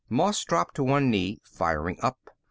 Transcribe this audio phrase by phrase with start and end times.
[0.09, 2.17] Moss dropped to one knee, firing up.